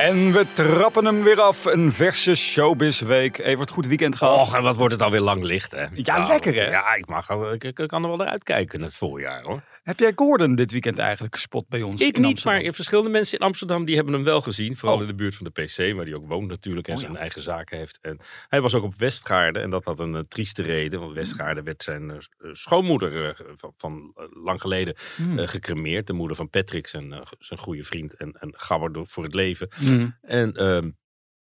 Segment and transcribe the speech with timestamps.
[0.00, 1.64] En we trappen hem weer af.
[1.64, 3.38] Een verse showbiz-week.
[3.38, 4.38] Evert, goed weekend gehad.
[4.38, 5.86] Och, en wat wordt het alweer lang licht, hè?
[5.94, 6.70] Ja, lekker, hè?
[6.70, 9.62] Ja, ik, mag, ik, ik kan er wel naar uitkijken het voorjaar, hoor.
[9.82, 12.00] Heb jij Gordon dit weekend eigenlijk gespot bij ons?
[12.00, 12.62] Ik in niet, Amsterdam?
[12.62, 14.76] maar verschillende mensen in Amsterdam die hebben hem wel gezien.
[14.76, 15.02] Vooral Oh.
[15.02, 17.06] in de buurt van de PC, waar hij ook woont natuurlijk en Oh, ja.
[17.06, 17.98] zijn eigen zaken heeft.
[18.02, 21.00] En hij was ook op Westgaarden en dat had een eh, trieste reden.
[21.00, 24.12] Want Westgaarden werd zijn eh, eh, schoonmoeder van, van
[24.44, 25.38] lang geleden Hmm.
[25.38, 26.06] gecremeerd.
[26.06, 29.68] De moeder van Patrick, zijn, zijn goede vriend en, en gabber voor het leven.
[30.00, 30.16] Hmm.
[30.22, 30.90] En ehm,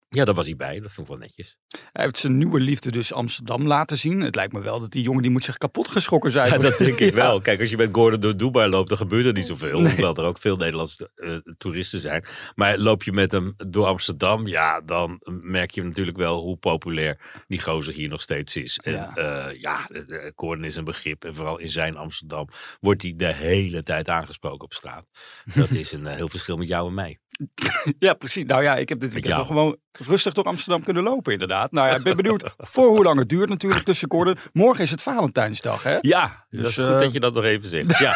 [0.09, 0.81] ja, daar was hij bij.
[0.81, 1.57] Dat vond ik wel netjes.
[1.93, 4.21] Hij heeft zijn nieuwe liefde dus Amsterdam laten zien.
[4.21, 6.51] Het lijkt me wel dat die jongen die moet zich kapot geschrokken zijn.
[6.51, 7.15] Ja, dat denk ik Ja.
[7.15, 7.41] wel.
[7.41, 9.81] Kijk, als je met Gordon door Dubai loopt, dan gebeurt er niet zoveel.
[9.81, 9.93] Nee.
[9.93, 12.25] Hoewel er ook veel Nederlandse eh, toeristen zijn.
[12.55, 17.43] Maar loop je met hem door Amsterdam, ja, dan merk je natuurlijk wel hoe populair
[17.47, 18.79] die gozer hier nog steeds is.
[18.83, 19.13] En Ja.
[19.15, 21.25] ja, ja eh, Gordon is een begrip.
[21.25, 22.49] En vooral in zijn Amsterdam
[22.81, 25.07] wordt hij de hele tijd aangesproken op straat.
[25.55, 27.19] Dat is een eh, heel verschil met jou en mij.
[27.99, 28.45] Ja, precies.
[28.45, 31.73] Nou ja, ik heb dit weekend nog gewoon rustig door Amsterdam kunnen lopen, inderdaad.
[31.73, 34.37] Nou ja, ik ben benieuwd voor hoe lang het duurt natuurlijk tussen Gordon.
[34.53, 35.99] Morgen is het Valentijnsdag, hè?
[36.01, 37.99] Ja, Dus, dat is goed eh, dat je dat nog even zegt.
[37.99, 38.13] Ja.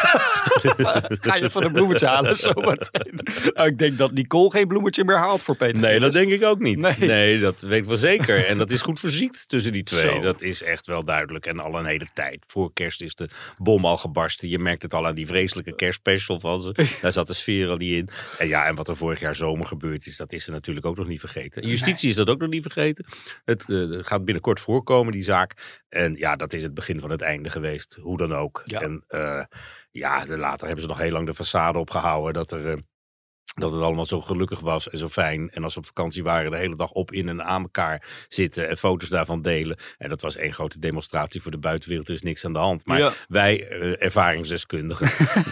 [1.27, 3.19] Ga je van een bloemetje halen zometeen?
[3.53, 5.81] Nou, ik denk dat Nicole geen bloemetje meer haalt voor Peter.
[5.81, 6.77] Nee, dat denk ik ook niet.
[6.77, 6.95] Nee.
[6.97, 7.39] Nee.
[7.39, 8.45] dat weet ik wel zeker.
[8.45, 10.01] En dat is goed verziekt tussen die twee.
[10.01, 10.19] Zo.
[10.19, 11.45] Dat is echt wel duidelijk.
[11.45, 12.43] En al een hele tijd.
[12.47, 14.49] Voor kerst is de bom al gebarsten.
[14.49, 16.97] Je merkt het al aan die vreselijke kerstspecial van ze.
[17.01, 18.09] Daar zat de sfeer al niet in.
[18.37, 20.97] En ja, en wat er vorig jaar zomer gebeurd is, dat is ze natuurlijk ook
[20.97, 21.61] nog niet vergeten.
[21.61, 23.05] En justitie is dat ook nog niet vergeten.
[23.45, 25.83] Het eh, gaat binnenkort voorkomen, die zaak.
[25.89, 27.97] En ja, dat is het begin van het einde geweest.
[28.01, 28.61] Hoe dan ook.
[28.65, 28.81] Ja.
[28.81, 29.43] En eh,
[29.91, 32.81] ja, later hebben ze nog heel lang de façade opgehouden dat er...
[33.53, 35.49] dat het allemaal zo gelukkig was en zo fijn.
[35.51, 38.69] En als we op vakantie waren, de hele dag op, in en aan elkaar zitten
[38.69, 39.77] en foto's daarvan delen.
[39.97, 42.07] En dat was één grote demonstratie voor de buitenwereld.
[42.07, 42.85] Er is niks aan de hand.
[42.85, 43.13] Maar Ja.
[43.27, 45.07] wij, eh, ervaringsdeskundigen,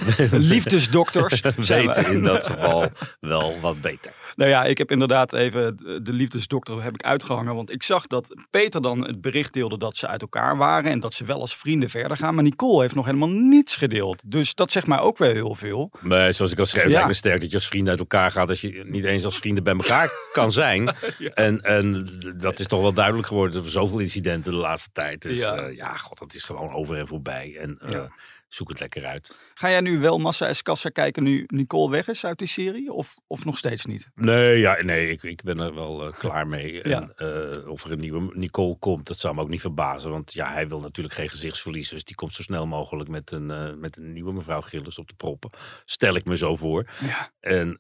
[0.40, 1.42] Liefdesdokters.
[1.56, 2.86] weten in dat geval
[3.20, 4.12] wel wat beter.
[4.36, 7.56] Nou ja, ik heb inderdaad even de liefdesdokter heb ik uitgehangen.
[7.56, 10.92] Want ik zag dat Peter dan het bericht deelde dat ze uit elkaar waren.
[10.92, 12.36] En dat ze wel als vrienden verder gaan.
[12.36, 14.22] Maar Nicole heeft nog helemaal niets gedeeld.
[14.25, 15.92] Dus dat zegt mij ook wel heel veel.
[16.00, 16.90] Maar zoals ik al schreef, Ja.
[16.90, 19.38] lijkt me sterk dat je als vrienden uit elkaar gaat als je niet eens als
[19.38, 20.95] vrienden bij elkaar kan zijn.
[21.33, 22.07] en, en
[22.38, 25.21] dat is toch wel duidelijk geworden door zoveel incidenten de laatste tijd.
[25.21, 25.55] Dus Ja.
[25.55, 27.57] ja, ja god, dat is gewoon over en voorbij.
[27.59, 28.11] En eh, Ja.
[28.53, 29.38] Zoek het lekker uit.
[29.53, 32.91] Ga jij nu wel Massa Escassa kijken nu Nicole weg is uit die serie?
[32.91, 34.09] Of, of nog steeds niet?
[34.16, 36.81] Nee, ja, nee ik, ik ben er wel eh, klaar mee.
[36.81, 37.09] En, Ja.
[37.16, 40.09] eh, of er een nieuwe Nicole komt, dat zou me ook niet verbazen.
[40.12, 41.90] Want ja, hij wil natuurlijk geen gezichtsverlies.
[41.90, 45.08] Dus die komt zo snel mogelijk met een, eh, met een nieuwe mevrouw Gillis op
[45.08, 45.50] de proppen.
[45.86, 46.90] Stel ik me zo voor.
[47.00, 47.31] Ja.
[47.40, 47.78] En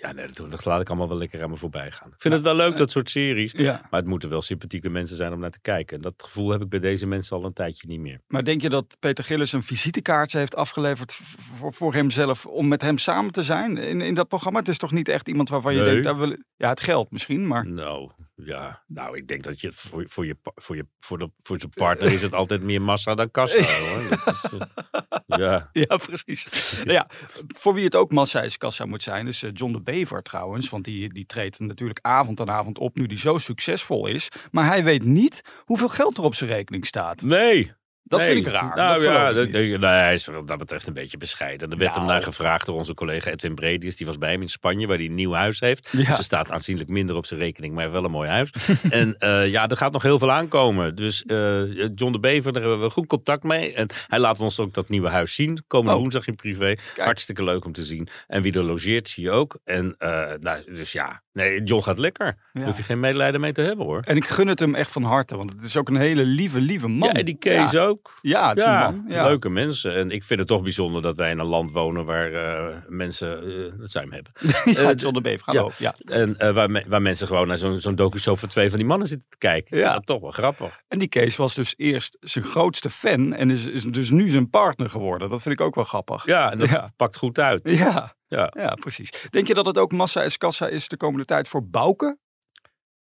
[0.00, 2.08] ja, nee, dat, dat laat ik allemaal wel lekker aan me voorbij gaan.
[2.08, 3.52] Ik vind het wel leuk, dat soort series.
[3.52, 3.86] Ja.
[3.90, 5.96] Maar het moeten wel sympathieke mensen zijn om naar te kijken.
[5.96, 8.20] En dat gevoel heb ik bij deze mensen al een tijdje niet meer.
[8.26, 9.62] Maar denk je dat Peter Gillis een
[10.00, 14.28] visitekaartje heeft afgeleverd voor, voor hemzelf om met hem samen te zijn in, in dat
[14.28, 14.58] programma?
[14.58, 15.88] Het is toch niet echt iemand waarvan je Nee.
[15.90, 18.82] denkt, daar wil, ja het geld misschien, maar Nou, ja.
[18.86, 22.12] Nou, ik denk dat je voor, voor, je, voor, je, voor, de, voor zijn partner
[22.12, 24.08] is het altijd meer massa dan kassa, hoor.
[24.08, 25.68] Dat is, eh, ja.
[25.72, 26.72] Ja, precies.
[26.78, 27.06] nou ja,
[27.48, 30.68] voor wie het ook massa is kassa moet zijn, is eh, John de Bever trouwens.
[30.68, 34.28] Want die, die treedt natuurlijk avond aan avond op nu die zo succesvol is.
[34.50, 37.22] Maar hij weet niet hoeveel geld er op zijn rekening staat.
[37.22, 37.72] Nee.
[38.10, 38.28] Dat nee.
[38.32, 38.76] vind ik raar.
[38.76, 41.70] Nou dat ja, dat, nee, hij is wat dat betreft een beetje bescheiden.
[41.70, 42.12] Er werd hem Nou.
[42.12, 43.96] naar gevraagd door onze collega Edwin Bredius.
[43.96, 45.88] Die was bij hem in Spanje, waar hij een nieuw huis heeft.
[45.92, 45.98] Ja.
[45.98, 48.50] Dus er staat aanzienlijk minder op zijn rekening, maar wel een mooi huis.
[48.90, 50.96] en eh, ja, er gaat nog heel veel aankomen.
[50.96, 53.74] Dus eh, John de Bever, daar hebben we goed contact mee.
[53.74, 55.64] En hij laat ons ook dat nieuwe huis zien.
[55.66, 56.00] Komende Oh.
[56.00, 56.74] woensdag in privé.
[56.96, 58.08] Hartstikke leuk om te zien.
[58.26, 59.58] En wie er logeert, zie je ook.
[59.64, 62.26] En eh, nou, dus ja, nee, John gaat lekker.
[62.26, 62.34] Ja.
[62.52, 64.00] Daar hoef je geen medelijden mee te hebben hoor.
[64.04, 66.60] En ik gun het hem echt van harte, want het is ook een hele lieve,
[66.60, 67.08] lieve man.
[67.08, 67.84] Ja, en die Kees ja.
[67.84, 68.18] ook.
[68.20, 69.04] Ja, het is een man.
[69.08, 69.24] Ja.
[69.26, 69.94] leuke mensen.
[69.94, 73.42] En ik vind het toch bijzonder dat wij in een land wonen waar eh, mensen
[73.42, 74.32] eh het zijn hebben.
[74.82, 75.70] Ja, Eh, John de hallo.
[75.78, 75.94] Ja.
[76.04, 78.86] En eh, waar, me- waar mensen gewoon naar zo'n zo'n docu-soap van twee van die
[78.86, 79.78] mannen zitten te kijken.
[79.78, 79.92] Ja.
[79.92, 80.80] dat toch wel grappig.
[80.88, 84.50] En die Kees was dus eerst zijn grootste fan en is, is dus nu zijn
[84.50, 85.30] partner geworden.
[85.30, 86.26] Dat vind ik ook wel grappig.
[86.26, 86.92] Ja, en dat Ja.
[86.96, 87.60] pakt goed uit.
[87.64, 88.52] Ja, ja.
[88.56, 89.10] ja, precies.
[89.30, 92.18] Denk je dat het ook massa is kassa is de komende tijd voor Bouke?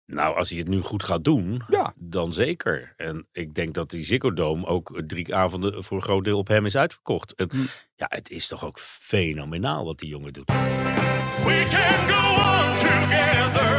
[0.05, 1.63] Nou, als hij het nu goed gaat doen,
[1.95, 2.93] dan zeker.
[2.97, 6.65] En ik denk dat die Ziggo ook drie avonden voor een groot deel op hem
[6.65, 7.33] is uitverkocht.
[7.33, 7.49] En.
[7.51, 7.65] Hm.
[7.95, 10.51] Ja, het is toch ook fenomenaal wat die jongen doet.
[10.51, 12.23] We can go
[12.55, 13.77] on together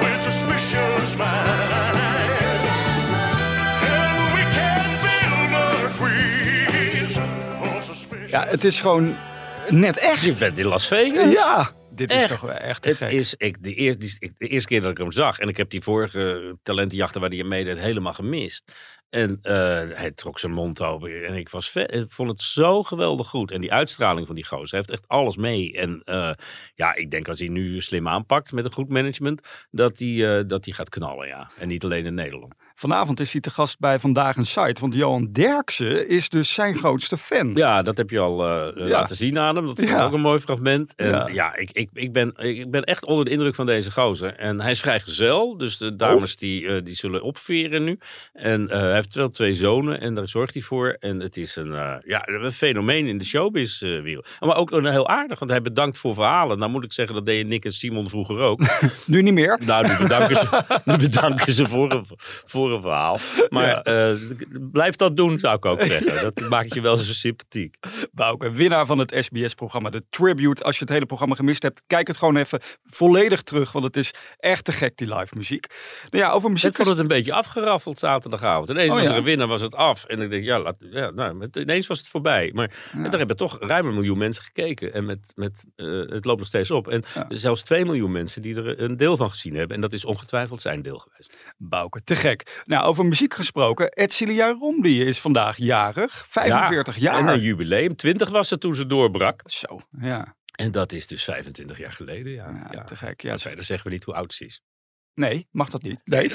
[0.00, 1.94] with suspicious minds.
[3.90, 5.52] And we can build
[8.20, 8.28] a.
[8.28, 9.14] Ja, het is gewoon
[9.70, 10.20] net echt.
[10.22, 11.32] Je bent in Las Vegas.
[11.32, 13.10] Ja, dit is toch wel echt Het gek.
[13.10, 15.56] is, ik, de, eer, die, ik- de eerste keer dat ik hem zag, en ik
[15.56, 18.72] heb die vorige talentenjachten waar hij in meedeed helemaal gemist.
[19.14, 19.54] En eh,
[19.98, 23.50] hij trok zijn mond open en ik, was ik vond het zo geweldig goed.
[23.50, 25.72] En die uitstraling van die gozer, hij heeft echt alles mee.
[25.72, 26.30] En eh,
[26.74, 30.44] ja, ik denk als hij nu slim aanpakt met een goed management, dat hij, eh,
[30.46, 31.50] dat hij gaat knallen, ja.
[31.58, 32.54] En niet alleen in Nederland.
[32.74, 34.80] Vanavond is hij te gast bij Vandaag een Site.
[34.80, 37.54] Want Johan Derksen is dus zijn grootste fan.
[37.54, 38.34] Ja, dat heb je al
[38.74, 39.66] laten zien aan hem.
[39.66, 40.04] Dat Ja.
[40.04, 40.94] ook een mooi fragment.
[40.94, 41.28] En Ja.
[41.28, 44.36] ja, ik, ik, ik, ben, ik ben echt onder de indruk van deze gozer.
[44.36, 47.98] En hij is vrijgezel, dus de dames die, eh, die zullen opveren nu.
[48.32, 50.96] En hij heeft wel twee zonen en daar zorgt hij voor.
[51.00, 54.26] En het is een, eh, ja, een fenomeen in de showbiz-wereld.
[54.40, 56.58] maar ook een heel aardig, want hij bedankt voor verhalen.
[56.58, 58.60] Nou moet ik zeggen, dat deden Nick en Simon vroeger ook.
[59.06, 59.58] Nu niet meer.
[59.64, 62.04] Nou, nu bedanken ze, nu bedanken ze voor, een,
[62.46, 63.18] voor een verhaal.
[63.48, 63.82] Maar Ja.
[63.82, 64.14] eh,
[64.72, 66.22] blijf dat doen, zou ik ook zeggen.
[66.34, 67.76] Dat maakt je wel zo sympathiek.
[68.12, 70.64] Bouke, winnaar van het SBS-programma The Tribute.
[70.64, 73.72] Als je het hele programma gemist hebt, kijk het gewoon even volledig terug.
[73.72, 75.66] Want het is echt te gek, die live muziek.
[76.10, 76.70] Nou ja, over muziek...
[76.70, 78.70] Ik vond het een beetje afgeraffeld zaterdagavond.
[78.70, 80.04] Ineens Oh, was er een winnaar, was het af.
[80.04, 82.50] En ik denk, ja, laat, ja nou, ineens was het voorbij.
[82.54, 83.02] Maar Ja.
[83.08, 84.92] daar hebben toch ruim een miljoen mensen gekeken.
[84.92, 86.88] En met, met, eh, het loopt nog steeds op.
[86.88, 89.76] En zelfs 2 miljoen mensen die er een deel van gezien hebben.
[89.76, 91.36] En dat is ongetwijfeld zijn deel geweest.
[91.56, 92.62] Bouke, te gek.
[92.64, 93.92] Nou, over muziek gesproken.
[93.92, 96.24] Edcilia Romli is vandaag jarig.
[96.28, 97.28] 45 En jaar.
[97.34, 97.96] een jubileum.
[97.96, 99.40] 20 was het toen ze doorbrak.
[99.44, 100.36] Zo, ja.
[100.54, 102.32] En dat is dus 25 jaar geleden.
[102.32, 102.84] Ja, Ja, ja.
[102.84, 103.20] te gek.
[103.22, 104.62] Ja, Ja, verder zeggen we niet hoe oud ze is.
[105.14, 106.00] Nee, mag dat niet?
[106.04, 106.32] Nee.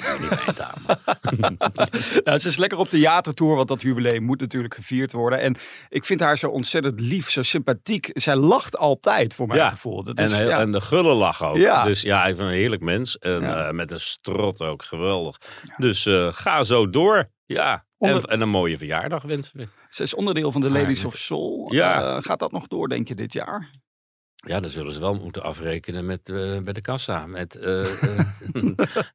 [2.23, 5.39] Nou, ze is lekker op theatertour, want dat jubileum moet natuurlijk gevierd worden.
[5.39, 5.55] En
[5.89, 8.09] ik vind haar zo ontzettend lief, zo sympathiek.
[8.13, 10.03] Zij lacht altijd, voor mijn Ja, gevoel.
[10.03, 10.59] Dat En, is, heel, ja.
[10.59, 11.57] en de gulle lach ook.
[11.57, 11.83] Ja.
[11.83, 13.17] Dus ja, hij is een heerlijk mens.
[13.17, 13.65] En Ja.
[13.67, 14.83] eh, met een strot ook.
[14.83, 15.37] Geweldig.
[15.77, 17.29] Dus eh, ga zo door.
[17.45, 17.71] Ja.
[17.97, 19.67] En, Onder- en een mooie verjaardag wensen we.
[19.89, 21.73] Ze is onderdeel van de Ladies of Soul.
[21.73, 22.15] Ja.
[22.15, 23.69] Eh, gaat dat nog door, denk je, dit jaar?
[24.47, 27.25] Ja, dan zullen ze wel moeten afrekenen met, eh, bij de kassa.
[27.25, 27.81] Met, eh,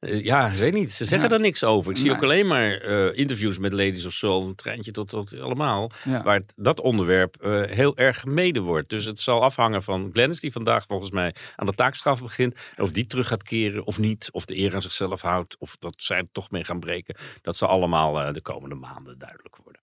[0.00, 0.92] eh, ja, ik weet niet.
[0.92, 1.34] Ze zeggen Ja.
[1.34, 1.90] er niks over.
[1.90, 2.16] Ik zie Nee.
[2.16, 2.72] ook alleen maar
[3.14, 4.46] interviews met Ladies of Soul.
[4.46, 5.90] Een treintje tot, tot allemaal.
[6.04, 6.22] Ja.
[6.22, 7.36] Waar het- dat onderwerp
[7.68, 8.88] heel erg gemeden wordt.
[8.88, 12.54] Dus het zal afhangen van Glennis, die vandaag volgens mij aan de taakstraf begint.
[12.76, 14.28] Of die terug gaat keren of niet.
[14.32, 15.56] Of de eer aan zichzelf houdt.
[15.58, 17.16] Of dat zij er toch mee gaan breken.
[17.42, 19.73] Dat zal allemaal de komende maanden duidelijk worden.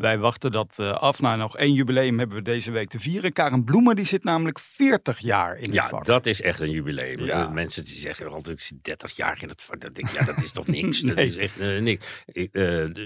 [0.00, 1.20] Wij wachten dat eh, af.
[1.20, 3.32] Nou, nog één jubileum hebben we deze week te vieren.
[3.32, 6.04] Karen Bloemen, die zit namelijk 40 jaar in het Ja, vak.
[6.04, 7.24] dat is echt een jubileum.
[7.24, 7.42] Ja.
[7.44, 9.80] Eh, Mensen die zeggen altijd, ik zit 30 jaar in het vak.
[9.80, 11.00] Dat denk ik, ja, dat is toch niks?
[11.10, 11.14] Nee.
[11.14, 12.06] Dat is echt eh, niks.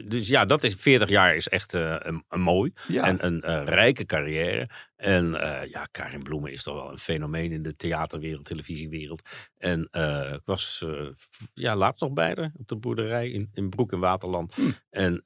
[0.09, 2.73] Dus ja, dat is 40 jaar is echt een, een mooi.
[2.89, 3.05] Ja.
[3.07, 4.69] En een rijke carrière.
[5.05, 9.23] En eh, ja, Karin Bloemen is toch wel een fenomeen in de theaterwereld, televisiewereld.
[9.59, 11.07] En eh, ik was eh,
[11.55, 14.55] ja, laatst nog bij haar op de boerderij in, in Broek in Waterland.
[14.55, 14.71] Hm.
[14.91, 15.23] En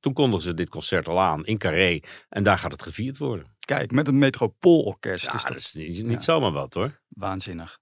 [0.00, 2.00] toen kondigden ze dit concert al aan in Carré.
[2.28, 3.46] En daar gaat het gevierd worden.
[3.58, 5.24] Kijk, met een Metropoolorkest.
[5.24, 6.06] Ja, is dat dat is niet, ja.
[6.06, 7.00] niet zomaar wat hoor.
[7.08, 7.78] waanzinnig.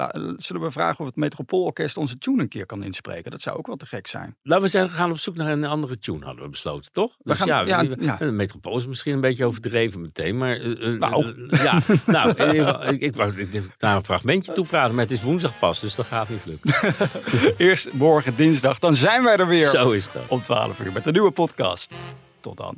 [0.00, 3.30] La- eh, zullen we vragen of het Metropoolorkest onze tune een keer kan inspreken?
[3.30, 4.36] Dat zou ook wel te gek zijn.
[4.42, 7.16] Nou, we zijn gegaan op zoek naar een andere tune, hadden we besloten, toch?
[7.22, 8.16] We gaan- ja.
[8.16, 10.56] De metropool is misschien een beetje overdreven meteen, maar...
[10.56, 11.48] eh, eh, Nou.
[11.62, 13.48] ja, nou, in ieder geval, ik, ik wou
[13.78, 16.94] naar een fragmentje toe praten, maar het is woensdag pas, dus dat gaat niet lukken.
[17.66, 20.22] Eerst morgen dinsdag, dan zijn wij er weer Zo is dat.
[20.28, 21.92] om 12 uur met een nieuwe podcast.
[22.40, 22.76] Tot dan.